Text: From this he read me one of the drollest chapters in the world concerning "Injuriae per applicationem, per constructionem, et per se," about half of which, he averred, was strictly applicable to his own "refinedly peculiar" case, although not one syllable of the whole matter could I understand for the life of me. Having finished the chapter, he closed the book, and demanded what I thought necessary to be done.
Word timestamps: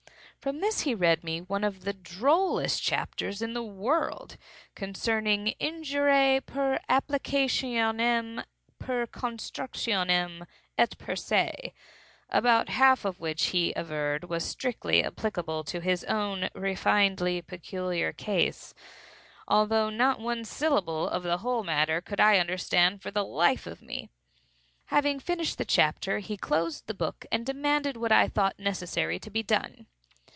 From 0.41 0.59
this 0.59 0.79
he 0.79 0.95
read 0.95 1.23
me 1.23 1.41
one 1.41 1.63
of 1.63 1.81
the 1.81 1.93
drollest 1.93 2.81
chapters 2.81 3.43
in 3.43 3.53
the 3.53 3.61
world 3.61 4.37
concerning 4.73 5.53
"Injuriae 5.61 6.43
per 6.47 6.79
applicationem, 6.89 8.43
per 8.79 9.05
constructionem, 9.05 10.47
et 10.79 10.97
per 10.97 11.15
se," 11.15 11.73
about 12.27 12.69
half 12.69 13.05
of 13.05 13.19
which, 13.19 13.49
he 13.49 13.71
averred, 13.75 14.23
was 14.31 14.43
strictly 14.43 15.03
applicable 15.03 15.63
to 15.65 15.79
his 15.79 16.03
own 16.05 16.49
"refinedly 16.55 17.45
peculiar" 17.45 18.11
case, 18.11 18.73
although 19.47 19.91
not 19.91 20.19
one 20.19 20.43
syllable 20.43 21.07
of 21.07 21.21
the 21.21 21.37
whole 21.37 21.63
matter 21.63 22.01
could 22.01 22.19
I 22.19 22.39
understand 22.39 23.03
for 23.03 23.11
the 23.11 23.23
life 23.23 23.67
of 23.67 23.83
me. 23.83 24.09
Having 24.85 25.19
finished 25.19 25.59
the 25.59 25.65
chapter, 25.65 26.17
he 26.17 26.35
closed 26.35 26.87
the 26.87 26.95
book, 26.95 27.27
and 27.31 27.45
demanded 27.45 27.95
what 27.95 28.11
I 28.11 28.27
thought 28.27 28.57
necessary 28.57 29.19
to 29.19 29.29
be 29.29 29.43
done. 29.43 29.85